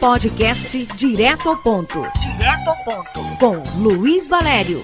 Podcast 0.00 0.86
Direto 0.96 1.50
ao 1.50 1.58
Ponto. 1.58 2.00
Direto 2.18 2.70
ao 2.70 2.76
Ponto. 2.84 3.36
Com 3.38 3.82
Luiz 3.82 4.26
Valério. 4.28 4.82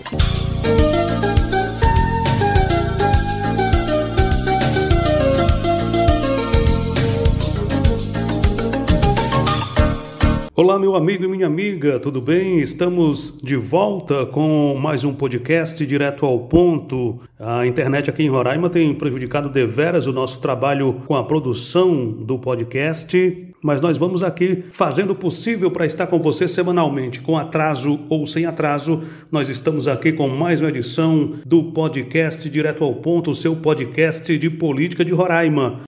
Olá, 10.59 10.79
meu 10.79 10.95
amigo 10.95 11.23
e 11.23 11.29
minha 11.29 11.47
amiga, 11.47 12.01
tudo 12.01 12.19
bem? 12.19 12.61
Estamos 12.61 13.39
de 13.43 13.57
volta 13.57 14.25
com 14.25 14.75
mais 14.75 15.05
um 15.05 15.13
podcast 15.13 15.85
direto 15.85 16.25
ao 16.25 16.39
ponto. 16.39 17.21
A 17.39 17.67
internet 17.67 18.09
aqui 18.09 18.23
em 18.23 18.31
Roraima 18.31 18.71
tem 18.71 18.95
prejudicado 18.95 19.51
deveras 19.51 20.07
o 20.07 20.15
nosso 20.15 20.41
trabalho 20.41 21.03
com 21.07 21.15
a 21.15 21.23
produção 21.23 22.11
do 22.11 22.39
podcast, 22.39 23.53
mas 23.63 23.83
nós 23.83 23.99
vamos 23.99 24.23
aqui 24.23 24.65
fazendo 24.73 25.11
o 25.11 25.15
possível 25.15 25.71
para 25.71 25.85
estar 25.85 26.07
com 26.07 26.19
você 26.19 26.49
semanalmente, 26.49 27.21
com 27.21 27.37
atraso 27.37 28.01
ou 28.09 28.25
sem 28.25 28.47
atraso. 28.47 29.03
Nós 29.31 29.51
estamos 29.51 29.87
aqui 29.87 30.11
com 30.11 30.27
mais 30.27 30.63
uma 30.63 30.71
edição 30.71 31.35
do 31.45 31.65
podcast 31.65 32.49
direto 32.49 32.83
ao 32.83 32.95
ponto, 32.95 33.31
o 33.31 33.35
seu 33.35 33.57
podcast 33.57 34.39
de 34.39 34.49
política 34.49 35.05
de 35.05 35.13
Roraima. 35.13 35.86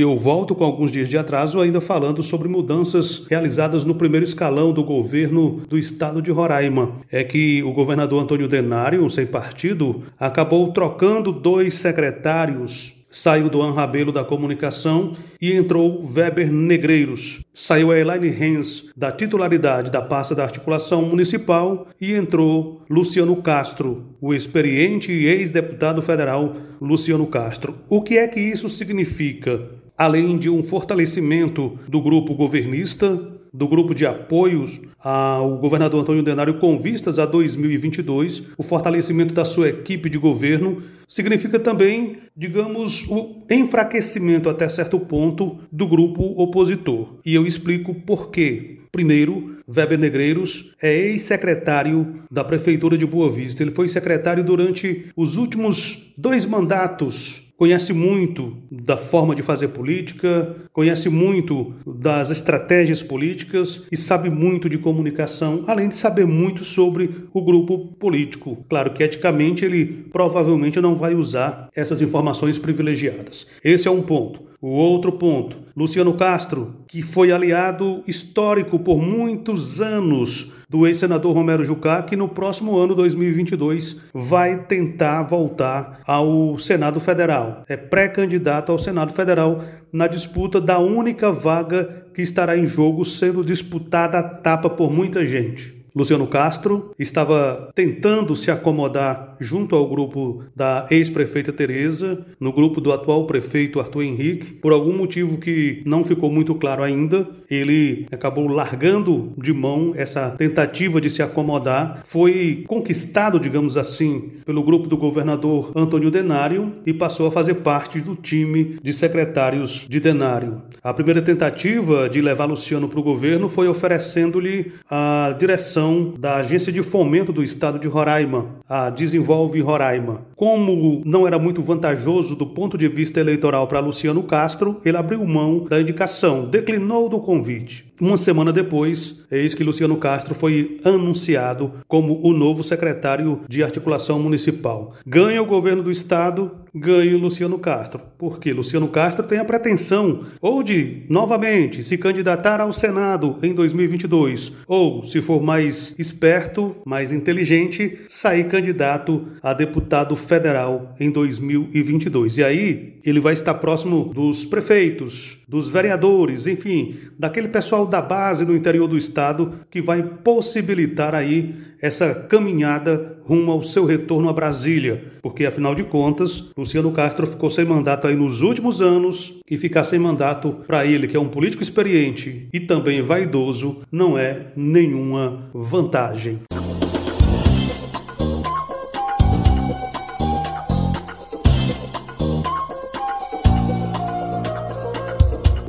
Eu 0.00 0.16
volto 0.16 0.54
com 0.54 0.64
alguns 0.64 0.92
dias 0.92 1.08
de 1.08 1.16
atraso 1.16 1.60
ainda 1.60 1.80
falando 1.80 2.22
sobre 2.22 2.48
mudanças 2.48 3.26
realizadas 3.28 3.84
no 3.84 3.94
primeiro 3.94 4.24
escalão 4.24 4.72
do 4.72 4.84
governo 4.84 5.62
do 5.68 5.78
estado 5.78 6.20
de 6.20 6.30
Roraima. 6.30 6.96
É 7.10 7.24
que 7.24 7.62
o 7.62 7.72
governador 7.72 8.22
Antônio 8.22 8.48
Denário, 8.48 9.08
sem 9.10 9.26
partido, 9.26 10.02
acabou 10.18 10.72
trocando 10.72 11.32
dois 11.32 11.74
secretários 11.74 12.98
Saiu 13.10 13.48
do 13.48 13.58
Rabelo 13.70 14.12
da 14.12 14.22
comunicação 14.22 15.16
e 15.40 15.54
entrou 15.54 16.04
Weber 16.14 16.52
Negreiros. 16.52 17.42
Saiu 17.54 17.90
a 17.90 17.98
Elaine 17.98 18.28
Hens 18.28 18.90
da 18.94 19.10
titularidade 19.10 19.90
da 19.90 20.02
pasta 20.02 20.34
da 20.34 20.44
articulação 20.44 21.02
municipal 21.02 21.88
e 21.98 22.12
entrou 22.12 22.82
Luciano 22.90 23.34
Castro, 23.36 24.14
o 24.20 24.34
experiente 24.34 25.10
ex-deputado 25.10 26.02
federal 26.02 26.54
Luciano 26.80 27.26
Castro. 27.26 27.78
O 27.88 28.02
que 28.02 28.18
é 28.18 28.28
que 28.28 28.40
isso 28.40 28.68
significa? 28.68 29.77
Além 29.98 30.38
de 30.38 30.48
um 30.48 30.62
fortalecimento 30.62 31.76
do 31.88 32.00
grupo 32.00 32.32
governista, 32.32 33.20
do 33.52 33.66
grupo 33.66 33.94
de 33.94 34.06
apoios 34.06 34.80
ao 35.00 35.58
governador 35.58 36.00
Antônio 36.00 36.22
Denário 36.22 36.58
com 36.58 36.78
vistas 36.78 37.18
a 37.18 37.26
2022, 37.26 38.44
o 38.56 38.62
fortalecimento 38.62 39.34
da 39.34 39.44
sua 39.44 39.70
equipe 39.70 40.08
de 40.08 40.18
governo, 40.18 40.80
significa 41.08 41.58
também, 41.58 42.18
digamos, 42.36 43.08
o 43.08 43.42
enfraquecimento 43.50 44.48
até 44.48 44.68
certo 44.68 45.00
ponto 45.00 45.58
do 45.72 45.86
grupo 45.86 46.22
opositor. 46.40 47.18
E 47.24 47.34
eu 47.34 47.46
explico 47.46 47.94
por 47.94 48.30
quê. 48.30 48.78
Primeiro, 48.92 49.58
Weber 49.68 49.98
Negreiros 49.98 50.74
é 50.80 50.94
ex-secretário 50.94 52.22
da 52.30 52.44
Prefeitura 52.44 52.96
de 52.96 53.06
Boa 53.06 53.30
Vista. 53.30 53.62
Ele 53.62 53.70
foi 53.70 53.88
secretário 53.88 54.44
durante 54.44 55.06
os 55.16 55.36
últimos 55.36 56.12
dois 56.16 56.46
mandatos 56.46 57.47
conhece 57.58 57.92
muito 57.92 58.56
da 58.70 58.96
forma 58.96 59.34
de 59.34 59.42
fazer 59.42 59.68
política, 59.68 60.56
conhece 60.72 61.08
muito 61.10 61.74
das 61.84 62.30
estratégias 62.30 63.02
políticas 63.02 63.82
e 63.90 63.96
sabe 63.96 64.30
muito 64.30 64.68
de 64.68 64.78
comunicação, 64.78 65.64
além 65.66 65.88
de 65.88 65.96
saber 65.96 66.24
muito 66.24 66.62
sobre 66.62 67.26
o 67.34 67.42
grupo 67.42 67.78
político. 67.98 68.64
Claro 68.68 68.92
que 68.92 69.02
eticamente 69.02 69.64
ele 69.64 69.84
provavelmente 70.12 70.80
não 70.80 70.94
vai 70.94 71.16
usar 71.16 71.68
essas 71.74 72.00
informações 72.00 72.60
privilegiadas. 72.60 73.48
Esse 73.62 73.88
é 73.88 73.90
um 73.90 74.02
ponto. 74.02 74.46
O 74.60 74.70
outro 74.70 75.12
ponto, 75.12 75.60
Luciano 75.76 76.14
Castro, 76.14 76.74
que 76.88 77.00
foi 77.00 77.30
aliado 77.30 78.02
histórico 78.08 78.78
por 78.78 78.98
muitos 79.00 79.80
anos 79.80 80.57
do 80.68 80.86
ex-senador 80.86 81.34
Romero 81.34 81.64
Jucá, 81.64 82.02
que 82.02 82.14
no 82.14 82.28
próximo 82.28 82.76
ano 82.76 82.94
2022 82.94 84.02
vai 84.12 84.64
tentar 84.64 85.22
voltar 85.22 86.00
ao 86.06 86.58
Senado 86.58 87.00
Federal. 87.00 87.64
É 87.66 87.76
pré-candidato 87.76 88.70
ao 88.70 88.78
Senado 88.78 89.12
Federal 89.12 89.64
na 89.90 90.06
disputa 90.06 90.60
da 90.60 90.78
única 90.78 91.32
vaga 91.32 92.06
que 92.12 92.20
estará 92.20 92.58
em 92.58 92.66
jogo, 92.66 93.04
sendo 93.04 93.44
disputada 93.44 94.18
a 94.18 94.22
tapa 94.22 94.68
por 94.68 94.92
muita 94.92 95.26
gente. 95.26 95.77
Luciano 95.98 96.28
Castro 96.28 96.92
estava 96.96 97.72
tentando 97.74 98.36
se 98.36 98.52
acomodar 98.52 99.36
junto 99.40 99.74
ao 99.74 99.88
grupo 99.88 100.44
da 100.54 100.86
ex-prefeita 100.92 101.52
Tereza, 101.52 102.24
no 102.38 102.52
grupo 102.52 102.80
do 102.80 102.92
atual 102.92 103.26
prefeito 103.26 103.80
Arthur 103.80 104.02
Henrique. 104.02 104.52
Por 104.52 104.72
algum 104.72 104.96
motivo 104.96 105.38
que 105.38 105.82
não 105.84 106.04
ficou 106.04 106.30
muito 106.30 106.54
claro 106.54 106.84
ainda, 106.84 107.28
ele 107.50 108.06
acabou 108.12 108.46
largando 108.46 109.32
de 109.36 109.52
mão 109.52 109.92
essa 109.96 110.30
tentativa 110.30 111.00
de 111.00 111.10
se 111.10 111.20
acomodar. 111.20 112.02
Foi 112.04 112.62
conquistado, 112.68 113.40
digamos 113.40 113.76
assim, 113.76 114.34
pelo 114.46 114.62
grupo 114.62 114.86
do 114.86 114.96
governador 114.96 115.72
Antônio 115.74 116.12
Denário 116.12 116.74
e 116.86 116.92
passou 116.92 117.26
a 117.26 117.32
fazer 117.32 117.54
parte 117.54 118.00
do 118.00 118.14
time 118.14 118.78
de 118.80 118.92
secretários 118.92 119.84
de 119.88 119.98
Denário. 119.98 120.62
A 120.80 120.94
primeira 120.94 121.20
tentativa 121.20 122.08
de 122.08 122.20
levar 122.20 122.44
Luciano 122.44 122.88
para 122.88 123.00
o 123.00 123.02
governo 123.02 123.48
foi 123.48 123.66
oferecendo-lhe 123.66 124.70
a 124.88 125.34
direção 125.36 125.87
da 126.18 126.36
Agência 126.36 126.72
de 126.72 126.82
Fomento 126.82 127.32
do 127.32 127.42
Estado 127.42 127.78
de 127.78 127.88
Roraima, 127.88 128.56
a 128.68 128.90
Desenvolve 128.90 129.60
Roraima. 129.60 130.22
Como 130.36 131.02
não 131.04 131.26
era 131.26 131.38
muito 131.38 131.62
vantajoso 131.62 132.36
do 132.36 132.46
ponto 132.46 132.76
de 132.76 132.88
vista 132.88 133.20
eleitoral 133.20 133.66
para 133.66 133.80
Luciano 133.80 134.22
Castro, 134.22 134.80
ele 134.84 134.96
abriu 134.96 135.24
mão 135.24 135.64
da 135.64 135.80
indicação, 135.80 136.44
declinou 136.44 137.08
do 137.08 137.18
convite. 137.18 137.87
Uma 138.00 138.16
semana 138.16 138.52
depois, 138.52 139.24
eis 139.28 139.54
que 139.54 139.64
Luciano 139.64 139.96
Castro 139.96 140.32
foi 140.32 140.78
anunciado 140.84 141.72
como 141.88 142.20
o 142.22 142.32
novo 142.32 142.62
secretário 142.62 143.40
de 143.48 143.62
articulação 143.62 144.20
municipal. 144.20 144.94
Ganha 145.04 145.42
o 145.42 145.46
governo 145.46 145.82
do 145.82 145.90
estado, 145.90 146.52
ganha 146.72 147.16
o 147.16 147.20
Luciano 147.20 147.58
Castro. 147.58 148.00
Porque 148.16 148.52
Luciano 148.52 148.86
Castro 148.88 149.26
tem 149.26 149.38
a 149.38 149.44
pretensão 149.44 150.26
ou 150.40 150.62
de, 150.62 151.02
novamente, 151.08 151.82
se 151.82 151.98
candidatar 151.98 152.60
ao 152.60 152.72
Senado 152.72 153.36
em 153.42 153.52
2022, 153.52 154.52
ou, 154.66 155.04
se 155.04 155.20
for 155.20 155.42
mais 155.42 155.94
esperto, 155.98 156.76
mais 156.84 157.12
inteligente, 157.12 158.00
sair 158.08 158.44
candidato 158.44 159.26
a 159.42 159.52
deputado 159.52 160.14
federal 160.14 160.94
em 161.00 161.10
2022. 161.10 162.38
E 162.38 162.44
aí, 162.44 162.98
ele 163.04 163.20
vai 163.20 163.32
estar 163.32 163.54
próximo 163.54 164.12
dos 164.14 164.44
prefeitos, 164.44 165.38
dos 165.48 165.68
vereadores, 165.68 166.46
enfim, 166.46 166.96
daquele 167.18 167.48
pessoal 167.48 167.87
da 167.88 168.00
base 168.00 168.44
do 168.44 168.54
interior 168.54 168.86
do 168.86 168.96
estado 168.96 169.54
que 169.70 169.82
vai 169.82 170.02
possibilitar 170.02 171.14
aí 171.14 171.54
essa 171.80 172.14
caminhada 172.14 173.18
rumo 173.24 173.52
ao 173.52 173.62
seu 173.62 173.84
retorno 173.84 174.28
a 174.28 174.32
Brasília, 174.32 175.04
porque 175.22 175.44
afinal 175.44 175.74
de 175.74 175.84
contas, 175.84 176.46
Luciano 176.56 176.90
Castro 176.92 177.26
ficou 177.26 177.50
sem 177.50 177.64
mandato 177.64 178.06
aí 178.06 178.16
nos 178.16 178.42
últimos 178.42 178.80
anos 178.80 179.40
e 179.48 179.58
ficar 179.58 179.84
sem 179.84 179.98
mandato 179.98 180.56
para 180.66 180.86
ele, 180.86 181.06
que 181.06 181.16
é 181.16 181.20
um 181.20 181.28
político 181.28 181.62
experiente 181.62 182.48
e 182.52 182.58
também 182.58 183.02
vaidoso, 183.02 183.82
não 183.92 184.16
é 184.16 184.46
nenhuma 184.56 185.50
vantagem. 185.52 186.40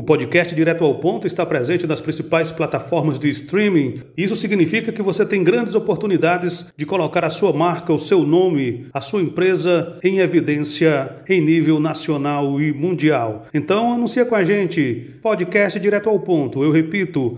Podcast 0.09 0.55
Direto 0.55 0.83
ao 0.83 0.95
Ponto 0.95 1.27
está 1.27 1.45
presente 1.45 1.85
nas 1.85 2.01
principais 2.01 2.51
plataformas 2.51 3.19
de 3.19 3.29
streaming. 3.29 3.93
Isso 4.17 4.35
significa 4.35 4.91
que 4.91 5.03
você 5.03 5.23
tem 5.23 5.43
grandes 5.43 5.75
oportunidades 5.75 6.73
de 6.75 6.83
colocar 6.83 7.23
a 7.23 7.29
sua 7.29 7.53
marca, 7.53 7.93
o 7.93 7.99
seu 7.99 8.23
nome, 8.23 8.87
a 8.91 9.01
sua 9.01 9.21
empresa 9.21 9.99
em 10.03 10.17
evidência 10.17 11.17
em 11.29 11.39
nível 11.39 11.79
nacional 11.79 12.59
e 12.59 12.73
mundial. 12.73 13.45
Então 13.53 13.93
anuncia 13.93 14.25
com 14.25 14.33
a 14.33 14.43
gente. 14.43 15.13
Podcast 15.21 15.79
Direto 15.79 16.09
ao 16.09 16.19
Ponto. 16.21 16.63
Eu 16.63 16.71
repito, 16.71 17.37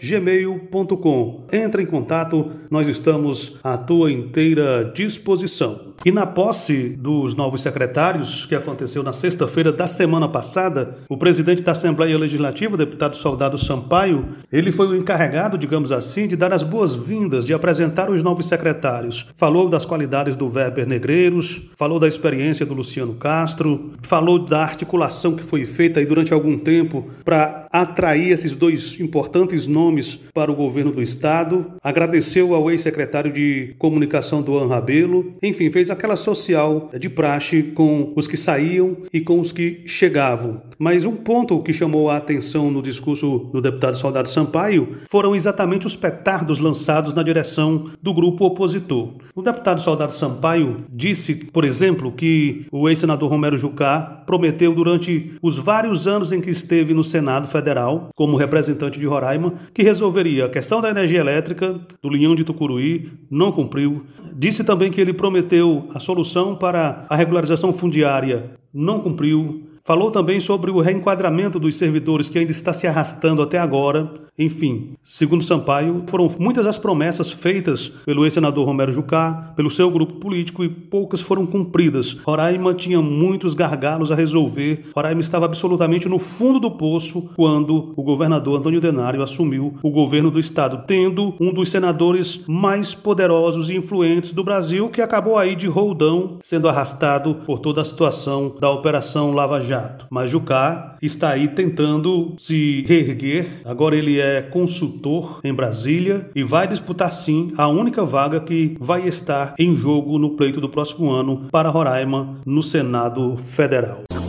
luiz.valério.silva@gmail.com. 0.00 1.46
Entra 1.52 1.82
em 1.82 1.86
contato, 1.86 2.50
nós 2.70 2.88
estamos 2.88 3.58
à 3.62 3.76
tua 3.76 4.10
inteira 4.10 4.90
disposição. 4.94 5.90
E 6.02 6.10
na 6.10 6.26
posse 6.26 6.96
dos 6.96 7.34
novos 7.34 7.60
secretários, 7.60 8.46
que 8.46 8.54
aconteceu 8.54 9.02
na 9.02 9.12
sexta-feira 9.12 9.70
da 9.70 9.86
semana 9.86 10.26
passada, 10.26 10.96
o 11.10 11.16
presidente 11.18 11.62
da 11.62 11.72
Assembleia 11.72 12.16
Legislativa, 12.16 12.74
deputado 12.74 13.14
Soldado 13.14 13.58
Sampaio, 13.58 14.28
ele 14.50 14.72
foi 14.72 14.86
o 14.88 14.96
encarregado, 14.96 15.58
digamos 15.58 15.92
assim, 15.92 16.26
de 16.26 16.36
dar 16.36 16.54
as 16.54 16.62
boas-vindas, 16.62 17.44
de 17.44 17.52
apresentar 17.52 18.10
os 18.10 18.22
novos 18.22 18.46
secretários. 18.46 19.26
Falou 19.36 19.68
das 19.68 19.84
qualidades 19.84 20.36
do 20.36 20.50
Weber 20.50 20.88
Negreiros, 20.88 21.68
falou 21.76 21.98
da 21.98 22.08
experiência 22.08 22.64
do 22.64 22.72
Luciano 22.72 23.12
Castro, 23.16 23.90
falou 24.00 24.38
da 24.38 24.62
articulação 24.62 25.36
que 25.36 25.42
foi 25.42 25.66
feita 25.66 26.00
aí 26.00 26.06
durante 26.06 26.32
algum 26.32 26.56
tempo 26.56 27.10
para 27.22 27.66
atrair 27.70 28.30
esses 28.30 28.56
dois 28.56 28.98
importantes 29.00 29.66
nomes 29.66 29.89
para 30.32 30.50
o 30.50 30.54
governo 30.54 30.92
do 30.92 31.02
estado, 31.02 31.72
agradeceu 31.82 32.54
ao 32.54 32.70
ex-secretário 32.70 33.32
de 33.32 33.74
comunicação 33.78 34.42
do 34.42 34.66
Rabelo, 34.66 35.34
enfim, 35.42 35.70
fez 35.70 35.90
aquela 35.90 36.16
social 36.16 36.90
de 36.98 37.08
praxe 37.08 37.62
com 37.74 38.12
os 38.16 38.26
que 38.26 38.36
saíam 38.36 38.96
e 39.12 39.20
com 39.20 39.40
os 39.40 39.52
que 39.52 39.82
chegavam. 39.86 40.62
Mas 40.78 41.04
um 41.04 41.16
ponto 41.16 41.62
que 41.62 41.72
chamou 41.72 42.08
a 42.08 42.16
atenção 42.16 42.70
no 42.70 42.82
discurso 42.82 43.50
do 43.52 43.60
deputado 43.60 43.96
Soldado 43.96 44.28
Sampaio 44.28 44.96
foram 45.08 45.34
exatamente 45.34 45.86
os 45.86 45.96
petardos 45.96 46.58
lançados 46.58 47.12
na 47.12 47.22
direção 47.22 47.90
do 48.02 48.14
grupo 48.14 48.44
opositor. 48.46 49.14
O 49.34 49.42
deputado 49.42 49.80
Soldado 49.80 50.12
Sampaio 50.12 50.84
disse, 50.88 51.34
por 51.34 51.64
exemplo, 51.64 52.12
que 52.12 52.66
o 52.70 52.88
ex-senador 52.88 53.28
Romero 53.28 53.56
Jucá 53.56 54.22
prometeu 54.26 54.74
durante 54.74 55.32
os 55.42 55.58
vários 55.58 56.06
anos 56.06 56.32
em 56.32 56.40
que 56.40 56.50
esteve 56.50 56.94
no 56.94 57.04
Senado 57.04 57.48
Federal, 57.48 58.10
como 58.14 58.36
representante 58.36 58.98
de 58.98 59.06
Roraima, 59.06 59.54
que 59.74 59.79
resolveria 59.82 60.46
a 60.46 60.48
questão 60.48 60.80
da 60.80 60.90
energia 60.90 61.20
elétrica, 61.20 61.78
do 62.02 62.08
linhão 62.08 62.34
de 62.34 62.44
Tucuruí, 62.44 63.12
não 63.30 63.52
cumpriu. 63.52 64.04
Disse 64.34 64.64
também 64.64 64.90
que 64.90 65.00
ele 65.00 65.12
prometeu 65.12 65.86
a 65.94 66.00
solução 66.00 66.54
para 66.56 67.06
a 67.08 67.16
regularização 67.16 67.72
fundiária, 67.72 68.50
não 68.72 69.00
cumpriu. 69.00 69.66
Falou 69.82 70.10
também 70.10 70.38
sobre 70.38 70.70
o 70.70 70.80
reenquadramento 70.80 71.58
dos 71.58 71.74
servidores 71.76 72.28
que 72.28 72.38
ainda 72.38 72.52
está 72.52 72.72
se 72.72 72.86
arrastando 72.86 73.42
até 73.42 73.58
agora. 73.58 74.12
Enfim, 74.40 74.94
segundo 75.04 75.44
Sampaio, 75.44 76.04
foram 76.06 76.34
muitas 76.38 76.66
as 76.66 76.78
promessas 76.78 77.30
feitas 77.30 77.90
pelo 78.06 78.24
ex-senador 78.24 78.64
Romero 78.64 78.90
Jucá, 78.90 79.52
pelo 79.54 79.68
seu 79.68 79.90
grupo 79.90 80.14
político 80.14 80.64
e 80.64 80.68
poucas 80.70 81.20
foram 81.20 81.44
cumpridas. 81.44 82.14
Roraima 82.14 82.72
tinha 82.72 83.02
muitos 83.02 83.52
gargalos 83.52 84.10
a 84.10 84.14
resolver. 84.14 84.86
Roraima 84.96 85.20
estava 85.20 85.44
absolutamente 85.44 86.08
no 86.08 86.18
fundo 86.18 86.58
do 86.58 86.70
poço 86.70 87.30
quando 87.36 87.92
o 87.94 88.02
governador 88.02 88.58
Antônio 88.58 88.80
Denário 88.80 89.22
assumiu 89.22 89.74
o 89.82 89.90
governo 89.90 90.30
do 90.30 90.40
estado, 90.40 90.84
tendo 90.86 91.34
um 91.38 91.52
dos 91.52 91.68
senadores 91.68 92.42
mais 92.48 92.94
poderosos 92.94 93.68
e 93.68 93.76
influentes 93.76 94.32
do 94.32 94.42
Brasil 94.42 94.88
que 94.88 95.02
acabou 95.02 95.36
aí 95.36 95.54
de 95.54 95.66
roldão, 95.66 96.38
sendo 96.40 96.66
arrastado 96.66 97.34
por 97.44 97.58
toda 97.58 97.82
a 97.82 97.84
situação 97.84 98.54
da 98.58 98.70
Operação 98.70 99.32
Lava 99.32 99.60
Jato. 99.60 100.06
Mas 100.08 100.30
Jucá 100.30 100.96
está 101.02 101.28
aí 101.30 101.48
tentando 101.48 102.34
se 102.38 102.86
reerguer. 102.88 103.60
Agora 103.66 103.94
ele 103.94 104.18
é 104.18 104.29
consultor 104.50 105.40
em 105.42 105.52
Brasília 105.52 106.30
e 106.34 106.42
vai 106.42 106.68
disputar 106.68 107.10
sim 107.10 107.52
a 107.56 107.66
única 107.66 108.04
vaga 108.04 108.40
que 108.40 108.76
vai 108.78 109.06
estar 109.08 109.54
em 109.58 109.76
jogo 109.76 110.18
no 110.18 110.36
pleito 110.36 110.60
do 110.60 110.68
próximo 110.68 111.10
ano 111.10 111.48
para 111.50 111.68
Roraima 111.68 112.40
no 112.44 112.62
Senado 112.62 113.36
Federal. 113.36 114.19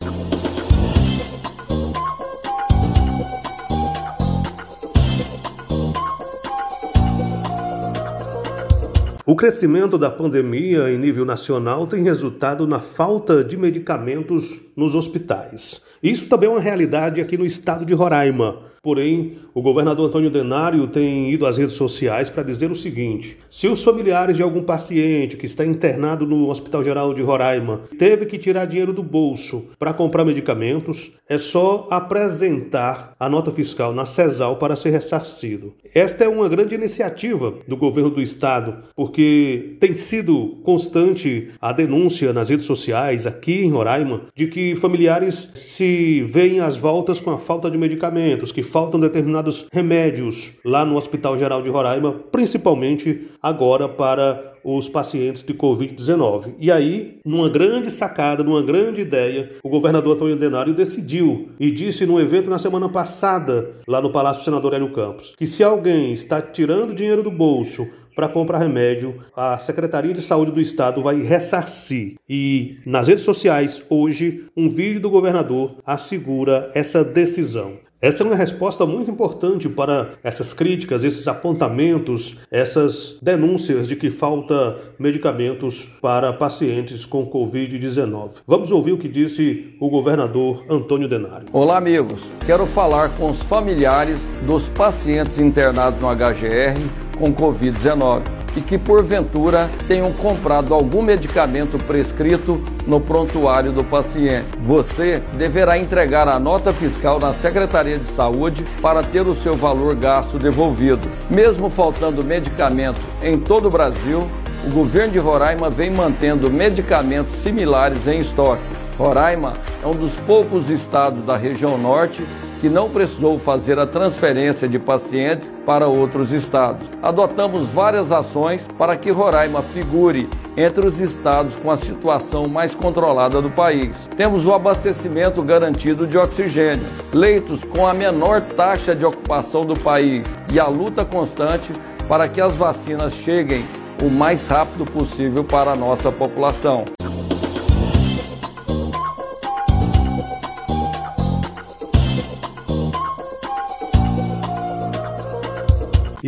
O 9.29 9.37
crescimento 9.37 9.99
da 9.99 10.11
pandemia 10.11 10.91
em 10.91 10.97
nível 10.97 11.23
nacional 11.23 11.87
tem 11.87 12.03
resultado 12.03 12.67
na 12.67 12.81
falta 12.81 13.45
de 13.45 13.59
medicamentos 13.59 14.63
nos 14.75 14.95
hospitais. 14.95 15.83
Isso 16.03 16.31
também 16.31 16.49
é 16.49 16.53
uma 16.53 16.61
realidade 16.63 17.21
aqui 17.21 17.37
no 17.37 17.45
estado 17.45 17.85
de 17.85 17.93
Roraima. 17.93 18.61
Porém, 18.89 19.33
o 19.53 19.61
governador 19.61 20.09
Antônio 20.09 20.31
Denário 20.31 20.87
tem 20.87 21.31
ido 21.31 21.45
às 21.45 21.59
redes 21.59 21.75
sociais 21.75 22.31
para 22.31 22.43
dizer 22.43 22.71
o 22.71 22.75
seguinte: 22.75 23.37
se 23.51 23.69
os 23.69 23.85
familiares 23.85 24.39
de 24.39 24.43
algum 24.43 24.63
paciente 24.63 25.37
que 25.37 25.45
está 25.45 25.63
internado 25.63 26.27
no 26.27 26.49
Hospital 26.49 26.83
Geral 26.83 27.13
de 27.13 27.21
Roraima 27.21 27.83
teve 27.99 28.25
que 28.25 28.39
tirar 28.39 28.65
dinheiro 28.65 28.95
do 28.95 29.03
bolso 29.03 29.73
para 29.79 29.93
comprar 29.93 30.25
medicamentos, 30.25 31.13
é 31.29 31.37
só 31.37 31.87
apresentar 31.91 33.13
a 33.21 33.29
nota 33.29 33.51
fiscal 33.51 33.93
na 33.93 34.07
CESAL 34.07 34.57
para 34.57 34.75
ser 34.75 34.89
ressarcido. 34.89 35.75
Esta 35.95 36.25
é 36.25 36.29
uma 36.29 36.49
grande 36.49 36.75
iniciativa 36.75 37.53
do 37.69 37.77
governo 37.77 38.09
do 38.09 38.23
estado, 38.23 38.85
porque 38.97 39.77
tem 39.81 39.95
sido 39.95 40.61
constante 40.63 41.51
a 41.61 41.75
denúncia 41.75 42.33
nas 42.33 42.49
redes 42.49 42.65
sociais 42.65 43.27
aqui 43.27 43.65
em 43.65 43.71
Roraima 43.71 44.23
de 44.35 44.47
que 44.47 44.75
familiares 44.77 45.53
se 45.55 46.23
veem 46.23 46.61
às 46.61 46.79
voltas 46.79 47.21
com 47.21 47.31
a 47.31 47.39
falta 47.39 47.71
de 47.71 47.77
medicamentos, 47.77 48.51
que 48.51 48.63
faltam 48.79 49.01
determinados 49.01 49.67
remédios 49.73 50.53
lá 50.65 50.85
no 50.85 50.97
Hospital 50.97 51.37
Geral 51.37 51.61
de 51.61 51.69
Roraima, 51.69 52.13
principalmente 52.31 53.27
agora 53.43 53.89
para 53.89 54.55
os 54.63 54.89
pacientes 54.89 55.43
de 55.43 55.53
Covid-19. 55.53 56.55
E 56.61 56.71
aí, 56.71 57.19
numa 57.27 57.49
grande 57.49 57.91
sacada, 57.91 58.45
numa 58.45 58.63
grande 58.63 59.01
ideia, 59.01 59.51
o 59.65 59.69
governador 59.69 60.15
Antônio 60.15 60.37
Denário 60.37 60.73
decidiu 60.73 61.49
e 61.59 61.73
disse 61.73 62.07
num 62.07 62.21
evento 62.21 62.49
na 62.49 62.57
semana 62.57 62.89
passada, 62.89 63.73
lá 63.85 64.01
no 64.01 64.13
Palácio 64.13 64.43
do 64.43 64.45
Senador 64.45 64.73
Hélio 64.73 64.93
Campos, 64.93 65.35
que 65.37 65.47
se 65.47 65.65
alguém 65.65 66.13
está 66.13 66.41
tirando 66.41 66.95
dinheiro 66.95 67.25
do 67.25 67.33
bolso 67.33 67.85
para 68.15 68.29
comprar 68.29 68.59
remédio, 68.59 69.25
a 69.35 69.59
Secretaria 69.59 70.15
de 70.15 70.23
Saúde 70.23 70.53
do 70.53 70.61
Estado 70.61 71.03
vai 71.03 71.21
ressarcir. 71.23 72.15
E 72.29 72.79
nas 72.87 73.09
redes 73.09 73.25
sociais, 73.25 73.83
hoje, 73.89 74.45
um 74.57 74.69
vídeo 74.69 75.01
do 75.01 75.11
governador 75.11 75.77
assegura 75.85 76.71
essa 76.75 77.03
decisão. 77.05 77.88
Essa 78.01 78.23
é 78.23 78.27
uma 78.27 78.37
resposta 78.37 78.87
muito 78.87 79.11
importante 79.11 79.69
para 79.69 80.13
essas 80.23 80.53
críticas, 80.53 81.03
esses 81.03 81.27
apontamentos, 81.27 82.39
essas 82.49 83.19
denúncias 83.21 83.89
de 83.89 83.97
que 83.97 84.09
falta 84.09 84.77
medicamentos 85.01 85.83
para 86.01 86.33
pacientes 86.33 87.05
com 87.05 87.29
Covid-19. 87.29 88.43
Vamos 88.47 88.71
ouvir 88.71 88.93
o 88.93 88.99
que 88.99 89.09
disse 89.09 89.75
o 89.81 89.91
governador 89.91 90.65
Antônio 90.71 91.09
Denário. 91.09 91.49
Olá, 91.53 91.77
amigos. 91.77 92.21
Quero 92.47 92.67
falar 92.67 93.09
com 93.17 93.31
os 93.31 93.43
familiares 93.43 94.21
dos 94.47 94.69
pacientes 94.69 95.41
internados 95.41 96.01
no 96.01 96.07
HGR 96.09 96.81
com 97.19 97.35
Covid-19 97.35 98.38
e 98.57 98.61
que 98.61 98.79
porventura 98.79 99.71
tenham 99.87 100.13
comprado 100.13 100.75
algum 100.75 101.03
medicamento 101.03 101.79
prescrito 101.79 102.63
no 102.87 103.01
prontuário 103.01 103.73
do 103.73 103.85
paciente. 103.85 104.47
Você 104.59 105.23
deverá 105.37 105.79
entregar 105.79 106.29
a 106.29 106.39
nota 106.39 106.73
fiscal 106.73 107.19
na 107.19 107.33
Secretaria 107.33 107.99
de 107.99 108.07
Saúde 108.07 108.65
para 108.81 109.03
ter 109.03 109.27
o 109.27 109.35
seu 109.35 109.55
valor 109.55 109.95
gasto 109.95 110.39
devolvido. 110.39 111.09
Mesmo 111.31 111.71
faltando 111.71 112.25
medicamento 112.25 113.01
em 113.23 113.39
todo 113.39 113.69
o 113.69 113.71
Brasil, 113.71 114.29
o 114.67 114.71
governo 114.71 115.13
de 115.13 115.19
Roraima 115.19 115.71
vem 115.71 115.91
mantendo 115.91 116.51
medicamentos 116.51 117.37
similares 117.37 118.07
em 118.07 118.21
estoque. 118.21 118.63
Roraima 118.99 119.53
é 119.83 119.87
um 119.87 119.95
dos 119.95 120.15
poucos 120.21 120.69
estados 120.69 121.25
da 121.25 121.37
região 121.37 121.79
norte 121.79 122.25
que 122.61 122.69
não 122.69 122.89
precisou 122.91 123.39
fazer 123.39 123.79
a 123.79 123.87
transferência 123.87 124.69
de 124.69 124.79
pacientes 124.79 125.49
para 125.65 125.87
outros 125.87 126.33
estados. 126.33 126.89
Adotamos 127.03 127.69
várias 127.69 128.11
ações 128.11 128.67
para 128.77 128.97
que 128.97 129.11
Roraima 129.11 129.63
figure 129.63 130.29
entre 130.57 130.87
os 130.87 131.01
estados 131.01 131.55
com 131.55 131.71
a 131.71 131.77
situação 131.77 132.49
mais 132.49 132.75
controlada 132.75 133.41
do 133.41 133.51
país. 133.51 134.09
Temos 134.17 134.47
o 134.47 134.53
abastecimento 134.53 135.43
garantido 135.43 136.07
de 136.07 136.19
oxigênio, 136.19 136.85
leitos 137.13 137.63
com 137.65 137.87
a 137.87 137.95
menor 137.95 138.41
taxa 138.41 138.95
de 138.95 139.05
ocupação 139.05 139.65
do 139.65 139.79
país 139.79 140.25
e 140.53 140.59
a 140.59 140.67
luta 140.67 141.05
constante 141.05 141.73
para 142.09 142.29
que 142.29 142.41
as 142.41 142.57
vacinas 142.57 143.15
cheguem 143.15 143.65
o 144.03 144.11
mais 144.11 144.49
rápido 144.49 144.85
possível 144.85 145.45
para 145.45 145.73
a 145.73 145.77
nossa 145.77 146.11
população. 146.11 146.98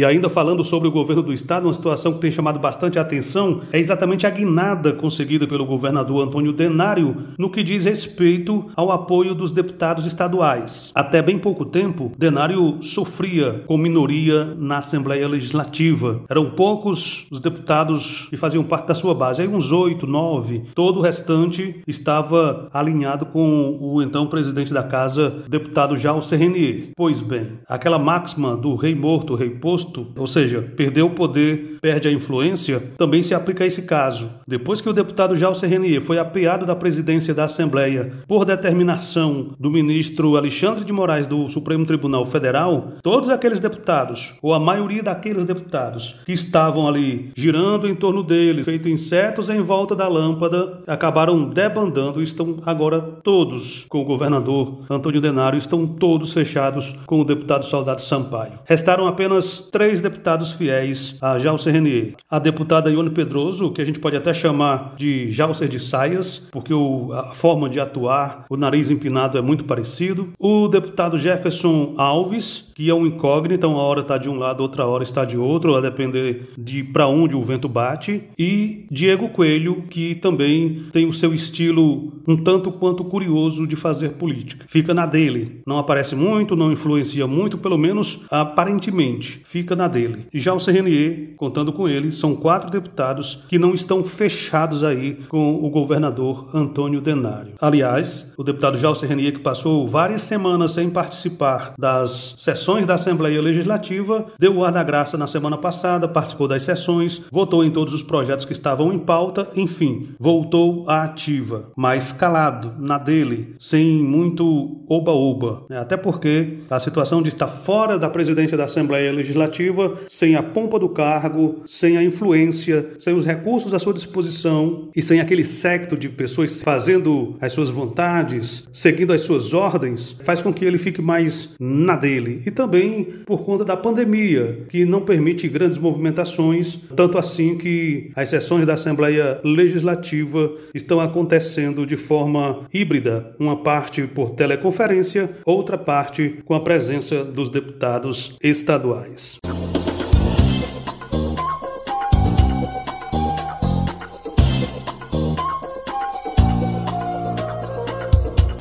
E 0.00 0.04
ainda 0.04 0.30
falando 0.30 0.64
sobre 0.64 0.88
o 0.88 0.90
governo 0.90 1.22
do 1.22 1.30
estado, 1.30 1.66
uma 1.66 1.74
situação 1.74 2.14
que 2.14 2.20
tem 2.20 2.30
chamado 2.30 2.58
bastante 2.58 2.98
atenção 2.98 3.60
é 3.70 3.78
exatamente 3.78 4.26
a 4.26 4.30
guinada 4.30 4.94
conseguida 4.94 5.46
pelo 5.46 5.66
governador 5.66 6.26
Antônio 6.26 6.54
Denário 6.54 7.24
no 7.36 7.50
que 7.50 7.62
diz 7.62 7.84
respeito 7.84 8.70
ao 8.74 8.90
apoio 8.90 9.34
dos 9.34 9.52
deputados 9.52 10.06
estaduais. 10.06 10.90
Até 10.94 11.20
bem 11.20 11.38
pouco 11.38 11.66
tempo, 11.66 12.12
Denário 12.16 12.78
sofria 12.80 13.62
com 13.66 13.76
minoria 13.76 14.56
na 14.56 14.78
Assembleia 14.78 15.28
Legislativa. 15.28 16.22
Eram 16.30 16.48
poucos 16.52 17.26
os 17.30 17.38
deputados 17.38 18.26
que 18.30 18.38
faziam 18.38 18.64
parte 18.64 18.88
da 18.88 18.94
sua 18.94 19.14
base, 19.14 19.42
aí 19.42 19.48
uns 19.48 19.70
oito, 19.70 20.06
nove. 20.06 20.62
Todo 20.74 21.00
o 21.00 21.02
restante 21.02 21.82
estava 21.86 22.70
alinhado 22.72 23.26
com 23.26 23.76
o 23.78 24.00
então 24.00 24.26
presidente 24.26 24.72
da 24.72 24.82
casa, 24.82 25.42
deputado 25.46 25.94
Jalcer 25.94 26.38
Renier. 26.38 26.92
Pois 26.96 27.20
bem, 27.20 27.58
aquela 27.68 27.98
máxima 27.98 28.56
do 28.56 28.74
rei 28.76 28.94
morto, 28.94 29.34
rei 29.34 29.50
posto, 29.50 29.89
ou 30.16 30.26
seja, 30.26 30.62
perdeu 30.76 31.06
o 31.06 31.10
poder, 31.10 31.78
perde 31.80 32.08
a 32.08 32.12
influência, 32.12 32.82
também 32.96 33.22
se 33.22 33.34
aplica 33.34 33.64
a 33.64 33.66
esse 33.66 33.82
caso. 33.82 34.30
Depois 34.46 34.80
que 34.80 34.88
o 34.88 34.92
deputado 34.92 35.36
Jalcer 35.36 35.68
Renier 35.68 36.00
foi 36.00 36.18
apeado 36.18 36.66
da 36.66 36.76
presidência 36.76 37.34
da 37.34 37.44
Assembleia 37.44 38.12
por 38.26 38.44
determinação 38.44 39.54
do 39.58 39.70
ministro 39.70 40.36
Alexandre 40.36 40.84
de 40.84 40.92
Moraes 40.92 41.26
do 41.26 41.48
Supremo 41.48 41.84
Tribunal 41.84 42.24
Federal, 42.26 42.92
todos 43.02 43.30
aqueles 43.30 43.60
deputados, 43.60 44.34
ou 44.42 44.54
a 44.54 44.60
maioria 44.60 45.02
daqueles 45.02 45.46
deputados 45.46 46.16
que 46.24 46.32
estavam 46.32 46.86
ali 46.86 47.32
girando 47.36 47.88
em 47.88 47.94
torno 47.94 48.22
dele, 48.22 48.62
feito 48.62 48.88
insetos 48.88 49.48
em 49.48 49.60
volta 49.60 49.96
da 49.96 50.08
lâmpada, 50.08 50.80
acabaram 50.86 51.48
debandando 51.48 52.20
e 52.20 52.24
estão 52.24 52.58
agora 52.66 53.00
todos 53.00 53.86
com 53.88 54.00
o 54.00 54.04
governador 54.04 54.84
Antônio 54.90 55.20
Denário, 55.20 55.58
estão 55.58 55.86
todos 55.86 56.32
fechados 56.32 56.98
com 57.06 57.20
o 57.20 57.24
deputado 57.24 57.64
Soldado 57.64 58.00
Sampaio. 58.00 58.54
Restaram 58.64 59.06
apenas 59.06 59.58
três 59.80 60.02
deputados 60.02 60.52
fiéis 60.52 61.16
a 61.22 61.38
Jalcer 61.38 61.72
Renier. 61.72 62.12
A 62.30 62.38
deputada 62.38 62.90
Ione 62.90 63.08
Pedroso, 63.08 63.72
que 63.72 63.80
a 63.80 63.84
gente 63.86 63.98
pode 63.98 64.14
até 64.14 64.34
chamar 64.34 64.92
de 64.94 65.30
Jalcer 65.30 65.70
de 65.70 65.78
Saias, 65.78 66.50
porque 66.52 66.74
o, 66.74 67.10
a 67.14 67.32
forma 67.32 67.66
de 67.66 67.80
atuar, 67.80 68.44
o 68.50 68.58
nariz 68.58 68.90
empinado 68.90 69.38
é 69.38 69.40
muito 69.40 69.64
parecido. 69.64 70.34
O 70.38 70.68
deputado 70.68 71.16
Jefferson 71.16 71.94
Alves, 71.96 72.70
que 72.74 72.90
é 72.90 72.94
um 72.94 73.06
incógnito, 73.06 73.66
uma 73.66 73.82
hora 73.82 74.00
está 74.00 74.18
de 74.18 74.28
um 74.28 74.36
lado, 74.36 74.60
outra 74.60 74.84
hora 74.84 75.02
está 75.02 75.24
de 75.24 75.38
outro, 75.38 75.74
a 75.74 75.80
depender 75.80 76.50
de 76.58 76.84
para 76.84 77.06
onde 77.06 77.34
o 77.34 77.40
vento 77.40 77.66
bate. 77.66 78.24
E 78.38 78.84
Diego 78.90 79.30
Coelho, 79.30 79.84
que 79.88 80.14
também 80.14 80.88
tem 80.92 81.06
o 81.06 81.12
seu 81.12 81.32
estilo 81.32 82.20
um 82.28 82.36
tanto 82.36 82.70
quanto 82.70 83.02
curioso 83.02 83.66
de 83.66 83.76
fazer 83.76 84.10
política. 84.10 84.66
Fica 84.68 84.92
na 84.92 85.06
dele, 85.06 85.62
não 85.66 85.78
aparece 85.78 86.14
muito, 86.14 86.54
não 86.54 86.70
influencia 86.70 87.26
muito, 87.26 87.56
pelo 87.56 87.78
menos 87.78 88.20
aparentemente. 88.30 89.40
Fica 89.44 89.59
fica 89.60 89.76
na 89.76 89.88
dele. 89.88 90.26
Já 90.32 90.54
o 90.54 90.58
CRNE, 90.58 91.34
contando 91.36 91.72
com 91.72 91.88
ele, 91.88 92.10
são 92.10 92.34
quatro 92.34 92.70
deputados 92.70 93.44
que 93.48 93.58
não 93.58 93.74
estão 93.74 94.02
fechados 94.02 94.82
aí 94.82 95.18
com 95.28 95.54
o 95.54 95.68
governador 95.68 96.48
Antônio 96.54 97.00
Denário. 97.00 97.52
Aliás, 97.60 98.32
o 98.38 98.42
deputado 98.42 98.78
Jalcer 98.78 99.08
Renier, 99.08 99.32
que 99.32 99.40
passou 99.40 99.86
várias 99.86 100.22
semanas 100.22 100.72
sem 100.72 100.88
participar 100.88 101.74
das 101.78 102.34
sessões 102.38 102.86
da 102.86 102.94
Assembleia 102.94 103.40
Legislativa, 103.40 104.26
deu 104.38 104.56
o 104.56 104.64
ar 104.64 104.72
da 104.72 104.82
graça 104.82 105.18
na 105.18 105.26
semana 105.26 105.58
passada, 105.58 106.08
participou 106.08 106.48
das 106.48 106.62
sessões, 106.62 107.22
votou 107.30 107.62
em 107.62 107.70
todos 107.70 107.92
os 107.92 108.02
projetos 108.02 108.46
que 108.46 108.52
estavam 108.52 108.92
em 108.92 108.98
pauta, 108.98 109.48
enfim, 109.56 110.10
voltou 110.18 110.88
à 110.88 111.02
ativa, 111.02 111.70
mas 111.76 112.12
calado, 112.12 112.74
na 112.78 112.96
dele, 112.96 113.56
sem 113.58 114.02
muito 114.02 114.84
oba-oba. 114.88 115.64
Né? 115.68 115.78
Até 115.78 115.96
porque 115.96 116.60
a 116.70 116.80
situação 116.80 117.20
de 117.20 117.28
estar 117.28 117.48
fora 117.48 117.98
da 117.98 118.08
presidência 118.08 118.56
da 118.56 118.64
Assembleia 118.64 119.12
Legislativa 119.12 119.49
legislativa 119.50 119.98
sem 120.08 120.36
a 120.36 120.42
pompa 120.42 120.78
do 120.78 120.88
cargo, 120.88 121.62
sem 121.66 121.96
a 121.96 122.02
influência, 122.02 122.92
sem 122.98 123.14
os 123.14 123.26
recursos 123.26 123.74
à 123.74 123.78
sua 123.78 123.92
disposição 123.92 124.88
e 124.94 125.02
sem 125.02 125.20
aquele 125.20 125.44
secto 125.44 125.96
de 125.96 126.08
pessoas 126.08 126.62
fazendo 126.62 127.36
as 127.40 127.52
suas 127.52 127.70
vontades, 127.70 128.68
seguindo 128.72 129.12
as 129.12 129.22
suas 129.22 129.52
ordens, 129.52 130.16
faz 130.22 130.40
com 130.40 130.52
que 130.52 130.64
ele 130.64 130.78
fique 130.78 131.02
mais 131.02 131.54
na 131.58 131.96
dele. 131.96 132.42
E 132.46 132.50
também 132.50 133.04
por 133.26 133.44
conta 133.44 133.64
da 133.64 133.76
pandemia, 133.76 134.64
que 134.68 134.84
não 134.84 135.00
permite 135.00 135.48
grandes 135.48 135.78
movimentações, 135.78 136.78
tanto 136.94 137.18
assim 137.18 137.56
que 137.56 138.10
as 138.14 138.28
sessões 138.28 138.66
da 138.66 138.74
Assembleia 138.74 139.40
Legislativa 139.42 140.52
estão 140.74 141.00
acontecendo 141.00 141.86
de 141.86 141.96
forma 141.96 142.66
híbrida, 142.72 143.34
uma 143.38 143.56
parte 143.56 144.02
por 144.02 144.30
teleconferência, 144.30 145.30
outra 145.44 145.76
parte 145.76 146.38
com 146.44 146.54
a 146.54 146.60
presença 146.60 147.24
dos 147.24 147.50
deputados 147.50 148.36
estaduais. 148.42 149.39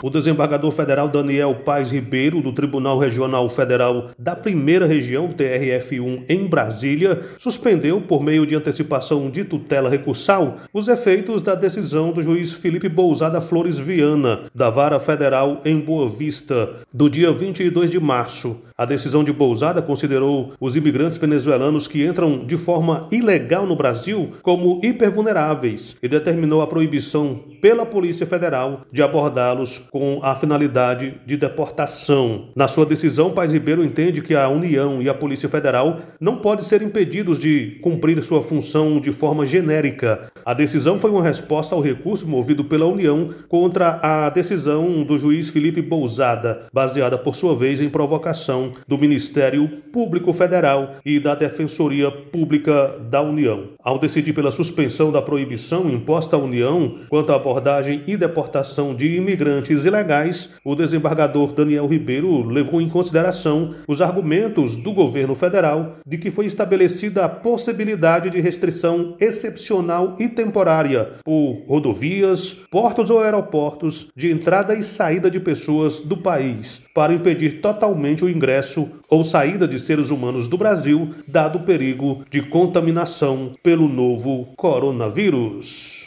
O 0.10 0.12
desembargador 0.12 0.72
federal 0.72 1.08
Daniel 1.08 1.54
Paz 1.64 1.92
Ribeiro, 1.92 2.42
do 2.42 2.52
Tribunal 2.52 2.98
Regional 2.98 3.48
Federal 3.48 4.10
da 4.18 4.36
Primeira 4.36 4.88
Região, 4.88 5.30
TRF1, 5.30 6.24
em 6.28 6.48
Brasília, 6.48 7.22
suspendeu, 7.38 8.02
por 8.02 8.24
meio 8.24 8.44
de 8.44 8.56
antecipação 8.56 9.30
de 9.30 9.44
tutela 9.44 9.88
recursal, 9.88 10.62
os 10.74 10.88
efeitos 10.88 11.44
da 11.44 11.54
decisão 11.54 12.12
do 12.12 12.24
juiz 12.24 12.54
Felipe 12.54 12.90
Bousada 12.90 13.40
Flores 13.40 13.78
Viana, 13.78 14.46
da 14.56 14.72
Vara 14.72 15.00
Federal 15.00 15.62
em 15.64 15.80
Boa 15.80 16.10
Vista, 16.10 16.72
do 16.92 17.08
dia 17.08 17.32
22 17.32 17.92
de 17.92 18.00
março. 18.00 18.64
A 18.80 18.86
decisão 18.86 19.26
de 19.26 19.34
Bousada 19.34 19.82
considerou 19.82 20.54
os 20.58 20.78
imigrantes 20.78 21.18
venezuelanos 21.18 21.86
que 21.86 22.06
entram 22.06 22.46
de 22.46 22.58
forma 22.58 23.10
ilegal 23.12 23.66
no 23.66 23.76
Brasil 23.76 24.32
como 24.42 24.80
hipervulneráveis 24.82 25.98
e 26.02 26.08
determinou 26.08 26.62
a 26.62 26.68
proibição 26.68 27.42
pela 27.62 27.86
Polícia 27.86 28.26
Federal 28.26 28.84
de 28.90 29.04
abordá-los 29.04 29.90
com 29.92 29.99
a 30.22 30.36
finalidade 30.36 31.16
de 31.26 31.38
deportação. 31.38 32.50
Na 32.56 32.68
sua 32.68 32.86
decisão, 32.86 33.32
Paz 33.32 33.54
Ribeiro 33.54 33.84
entende 33.84 34.22
que 34.22 34.36
a 34.36 34.48
União 34.50 35.02
e 35.02 35.10
a 35.10 35.14
Polícia 35.14 35.50
Federal 35.50 36.00
não 36.20 36.38
podem 36.38 36.64
ser 36.64 36.82
impedidos 36.82 37.38
de 37.40 37.80
cumprir 37.82 38.22
sua 38.22 38.42
função 38.42 39.00
de 39.00 39.12
forma 39.12 39.46
genérica. 39.46 40.32
A 40.46 40.54
decisão 40.54 41.00
foi 41.00 41.12
uma 41.12 41.24
resposta 41.24 41.76
ao 41.76 41.82
recurso 41.82 42.28
movido 42.28 42.64
pela 42.66 42.86
União 42.86 43.30
contra 43.48 44.00
a 44.02 44.30
decisão 44.30 45.04
do 45.04 45.18
juiz 45.18 45.50
Felipe 45.50 45.82
Bousada, 45.82 46.68
baseada 46.74 47.18
por 47.18 47.36
sua 47.36 47.56
vez 47.56 47.82
em 47.82 47.90
provocação 47.90 48.72
do 48.88 48.98
Ministério 48.98 49.68
Público 49.92 50.34
Federal 50.34 50.96
e 51.06 51.20
da 51.20 51.36
Defensoria 51.36 52.12
Pública 52.12 53.00
da 53.10 53.22
União. 53.22 53.70
Ao 53.84 54.00
decidir 54.00 54.34
pela 54.34 54.52
suspensão 54.52 55.12
da 55.12 55.22
proibição 55.22 55.90
imposta 55.90 56.36
à 56.36 56.40
União 56.40 57.00
quanto 57.10 57.32
à 57.32 57.36
abordagem 57.36 58.04
e 58.08 58.18
deportação 58.18 58.96
de 58.96 59.16
imigrantes 59.16 59.86
ilegais, 59.90 60.52
o 60.64 60.76
desembargador 60.76 61.54
Daniel 61.54 61.88
Ribeiro 61.88 62.44
levou 62.48 62.80
em 62.80 62.88
consideração 62.88 63.76
os 63.88 64.02
argumentos 64.02 64.78
do 64.78 64.94
governo 64.94 65.36
federal 65.36 65.98
de 66.06 66.18
que 66.18 66.32
foi 66.32 66.46
estabelecida 66.46 67.26
a 67.26 67.30
possibilidade 67.30 68.30
de 68.30 68.40
restrição 68.40 69.16
excepcional 69.20 70.16
e 70.20 70.28
temporária 70.28 71.14
por 71.24 71.64
rodovias, 71.68 72.54
portos 72.72 73.10
ou 73.10 73.22
aeroportos 73.22 74.10
de 74.16 74.32
entrada 74.32 74.74
e 74.74 74.82
saída 74.82 75.30
de 75.30 75.40
pessoas 75.40 76.00
do 76.00 76.18
país, 76.18 76.82
para 76.94 77.14
impedir 77.14 77.62
totalmente 77.62 78.24
o 78.24 78.30
ingresso 78.30 78.90
ou 79.10 79.24
saída 79.24 79.68
de 79.68 79.80
seres 79.80 80.10
humanos 80.10 80.48
do 80.48 80.58
Brasil, 80.58 81.10
dado 81.28 81.58
o 81.58 81.64
perigo 81.64 82.24
de 82.30 82.42
contaminação 82.42 83.52
pelo 83.64 83.88
novo 83.88 84.50
coronavírus. 84.56 85.99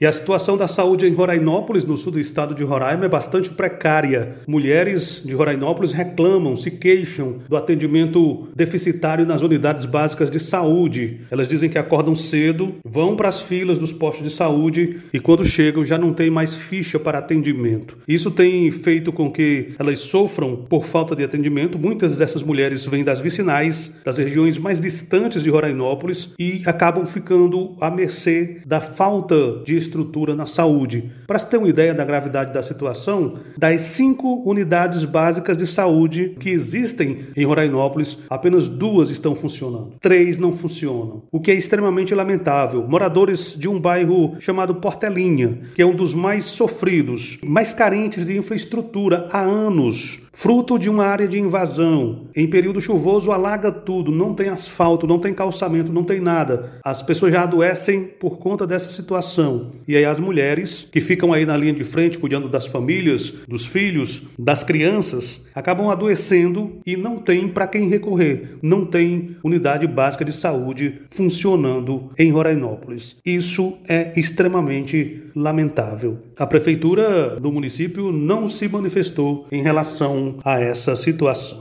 E 0.00 0.06
a 0.06 0.12
situação 0.12 0.56
da 0.56 0.68
saúde 0.68 1.08
em 1.08 1.12
Rorainópolis, 1.12 1.84
no 1.84 1.96
sul 1.96 2.12
do 2.12 2.20
estado 2.20 2.54
de 2.54 2.62
Roraima, 2.62 3.06
é 3.06 3.08
bastante 3.08 3.50
precária. 3.50 4.36
Mulheres 4.46 5.20
de 5.24 5.34
Rorainópolis 5.34 5.92
reclamam, 5.92 6.54
se 6.56 6.70
queixam 6.70 7.38
do 7.48 7.56
atendimento 7.56 8.46
deficitário 8.54 9.26
nas 9.26 9.42
unidades 9.42 9.86
básicas 9.86 10.30
de 10.30 10.38
saúde. 10.38 11.22
Elas 11.28 11.48
dizem 11.48 11.68
que 11.68 11.78
acordam 11.78 12.14
cedo, 12.14 12.76
vão 12.84 13.16
para 13.16 13.28
as 13.28 13.40
filas 13.40 13.76
dos 13.76 13.92
postos 13.92 14.22
de 14.22 14.30
saúde 14.30 15.00
e 15.12 15.18
quando 15.18 15.44
chegam 15.44 15.84
já 15.84 15.98
não 15.98 16.12
tem 16.12 16.30
mais 16.30 16.54
ficha 16.54 17.00
para 17.00 17.18
atendimento. 17.18 17.98
Isso 18.06 18.30
tem 18.30 18.70
feito 18.70 19.12
com 19.12 19.32
que 19.32 19.74
elas 19.80 19.98
sofram 19.98 20.64
por 20.68 20.84
falta 20.84 21.16
de 21.16 21.24
atendimento. 21.24 21.76
Muitas 21.76 22.14
dessas 22.14 22.44
mulheres 22.44 22.84
vêm 22.84 23.02
das 23.02 23.18
vicinais, 23.18 23.92
das 24.04 24.16
regiões 24.16 24.58
mais 24.58 24.78
distantes 24.78 25.42
de 25.42 25.50
Rorainópolis 25.50 26.34
e 26.38 26.62
acabam 26.66 27.04
ficando 27.04 27.74
à 27.80 27.90
mercê 27.90 28.58
da 28.64 28.80
falta 28.80 29.60
de 29.64 29.87
estrutura 29.88 30.34
na 30.34 30.46
saúde. 30.46 31.10
Para 31.26 31.38
se 31.38 31.48
ter 31.48 31.56
uma 31.56 31.68
ideia 31.68 31.94
da 31.94 32.04
gravidade 32.04 32.52
da 32.52 32.62
situação, 32.62 33.34
das 33.56 33.80
cinco 33.80 34.42
unidades 34.48 35.04
básicas 35.04 35.56
de 35.56 35.66
saúde 35.66 36.36
que 36.38 36.50
existem 36.50 37.26
em 37.36 37.44
Rorainópolis, 37.44 38.18
apenas 38.28 38.68
duas 38.68 39.10
estão 39.10 39.34
funcionando. 39.34 39.94
Três 40.00 40.38
não 40.38 40.56
funcionam, 40.56 41.22
o 41.32 41.40
que 41.40 41.50
é 41.50 41.54
extremamente 41.54 42.14
lamentável. 42.14 42.86
Moradores 42.86 43.54
de 43.58 43.68
um 43.68 43.80
bairro 43.80 44.36
chamado 44.38 44.76
Portelinha, 44.76 45.58
que 45.74 45.82
é 45.82 45.86
um 45.86 45.96
dos 45.96 46.14
mais 46.14 46.44
sofridos, 46.44 47.38
mais 47.44 47.72
carentes 47.72 48.26
de 48.26 48.36
infraestrutura 48.36 49.26
há 49.30 49.40
anos, 49.40 50.27
fruto 50.32 50.78
de 50.78 50.88
uma 50.88 51.04
área 51.04 51.28
de 51.28 51.38
invasão. 51.38 52.28
Em 52.34 52.48
período 52.48 52.80
chuvoso 52.80 53.32
alaga 53.32 53.70
tudo, 53.70 54.10
não 54.10 54.34
tem 54.34 54.48
asfalto, 54.48 55.06
não 55.06 55.18
tem 55.18 55.34
calçamento, 55.34 55.92
não 55.92 56.04
tem 56.04 56.20
nada. 56.20 56.72
As 56.84 57.02
pessoas 57.02 57.32
já 57.32 57.42
adoecem 57.42 58.04
por 58.04 58.38
conta 58.38 58.66
dessa 58.66 58.90
situação. 58.90 59.72
E 59.86 59.96
aí 59.96 60.04
as 60.04 60.18
mulheres 60.18 60.88
que 60.90 61.00
ficam 61.00 61.32
aí 61.32 61.44
na 61.44 61.56
linha 61.56 61.72
de 61.72 61.84
frente 61.84 62.18
cuidando 62.18 62.48
das 62.48 62.66
famílias, 62.66 63.34
dos 63.46 63.66
filhos, 63.66 64.22
das 64.38 64.62
crianças, 64.62 65.46
acabam 65.54 65.90
adoecendo 65.90 66.78
e 66.86 66.96
não 66.96 67.18
tem 67.18 67.48
para 67.48 67.66
quem 67.66 67.88
recorrer. 67.88 68.58
Não 68.62 68.84
tem 68.84 69.36
unidade 69.42 69.86
básica 69.86 70.24
de 70.24 70.32
saúde 70.32 71.02
funcionando 71.10 72.10
em 72.18 72.30
Rorainópolis. 72.30 73.16
Isso 73.24 73.78
é 73.88 74.12
extremamente 74.16 75.22
lamentável. 75.34 76.18
A 76.36 76.46
prefeitura 76.46 77.38
do 77.40 77.52
município 77.52 78.10
não 78.12 78.48
se 78.48 78.68
manifestou 78.68 79.46
em 79.50 79.62
relação 79.62 80.27
a 80.44 80.60
essa 80.60 80.94
situação. 80.96 81.60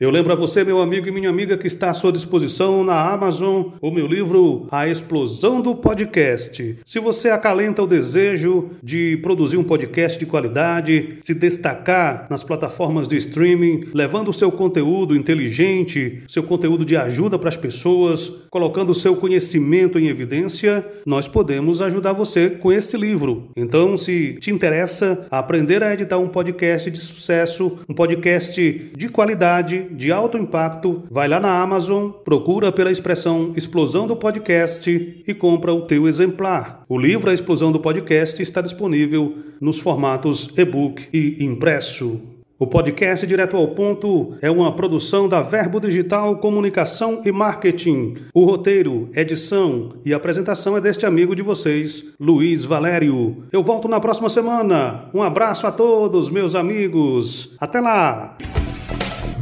Eu 0.00 0.10
lembro 0.10 0.32
a 0.32 0.36
você, 0.36 0.62
meu 0.62 0.78
amigo 0.78 1.08
e 1.08 1.10
minha 1.10 1.28
amiga, 1.28 1.58
que 1.58 1.66
está 1.66 1.90
à 1.90 1.94
sua 1.94 2.12
disposição 2.12 2.84
na 2.84 3.12
Amazon 3.12 3.70
o 3.80 3.90
meu 3.90 4.06
livro 4.06 4.68
A 4.70 4.86
Explosão 4.86 5.60
do 5.60 5.74
Podcast. 5.74 6.78
Se 6.84 7.00
você 7.00 7.30
acalenta 7.30 7.82
o 7.82 7.86
desejo 7.86 8.70
de 8.80 9.16
produzir 9.16 9.56
um 9.56 9.64
podcast 9.64 10.16
de 10.16 10.24
qualidade, 10.24 11.18
se 11.20 11.34
destacar 11.34 12.28
nas 12.30 12.44
plataformas 12.44 13.08
de 13.08 13.16
streaming, 13.16 13.90
levando 13.92 14.28
o 14.28 14.32
seu 14.32 14.52
conteúdo 14.52 15.16
inteligente, 15.16 16.22
seu 16.28 16.44
conteúdo 16.44 16.84
de 16.84 16.96
ajuda 16.96 17.36
para 17.36 17.48
as 17.48 17.56
pessoas, 17.56 18.32
colocando 18.50 18.90
o 18.90 18.94
seu 18.94 19.16
conhecimento 19.16 19.98
em 19.98 20.06
evidência, 20.06 20.86
nós 21.04 21.26
podemos 21.26 21.82
ajudar 21.82 22.12
você 22.12 22.48
com 22.48 22.70
esse 22.70 22.96
livro. 22.96 23.50
Então, 23.56 23.96
se 23.96 24.34
te 24.34 24.52
interessa 24.52 25.26
aprender 25.28 25.82
a 25.82 25.92
editar 25.92 26.18
um 26.18 26.28
podcast 26.28 26.88
de 26.88 27.00
sucesso, 27.00 27.80
um 27.88 27.94
podcast 27.94 28.92
de 28.96 29.08
qualidade, 29.08 29.87
de 29.90 30.12
alto 30.12 30.38
impacto, 30.38 31.04
vai 31.10 31.28
lá 31.28 31.40
na 31.40 31.60
Amazon, 31.60 32.10
procura 32.10 32.70
pela 32.72 32.90
expressão 32.90 33.52
Explosão 33.56 34.06
do 34.06 34.16
Podcast 34.16 34.90
e 35.26 35.34
compra 35.34 35.72
o 35.72 35.82
teu 35.82 36.06
exemplar. 36.06 36.84
O 36.88 36.98
livro 36.98 37.30
A 37.30 37.34
Explosão 37.34 37.72
do 37.72 37.80
Podcast 37.80 38.42
está 38.42 38.60
disponível 38.60 39.36
nos 39.60 39.78
formatos 39.78 40.48
e-book 40.56 41.08
e 41.12 41.44
impresso. 41.44 42.38
O 42.60 42.66
podcast 42.66 43.24
Direto 43.24 43.56
ao 43.56 43.68
Ponto 43.68 44.34
é 44.42 44.50
uma 44.50 44.74
produção 44.74 45.28
da 45.28 45.40
Verbo 45.40 45.78
Digital 45.78 46.38
Comunicação 46.38 47.22
e 47.24 47.30
Marketing. 47.30 48.14
O 48.34 48.44
roteiro, 48.44 49.08
edição 49.14 49.90
e 50.04 50.12
apresentação 50.12 50.76
é 50.76 50.80
deste 50.80 51.06
amigo 51.06 51.36
de 51.36 51.42
vocês, 51.42 52.06
Luiz 52.18 52.64
Valério. 52.64 53.44
Eu 53.52 53.62
volto 53.62 53.86
na 53.86 54.00
próxima 54.00 54.28
semana. 54.28 55.08
Um 55.14 55.22
abraço 55.22 55.68
a 55.68 55.70
todos, 55.70 56.30
meus 56.30 56.56
amigos. 56.56 57.54
Até 57.60 57.78
lá! 57.78 58.36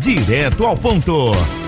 Direto 0.06 0.64
ao 0.64 0.76
ponto. 0.76 1.65